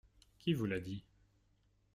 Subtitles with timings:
[0.39, 1.03] Qui vous l’a dit?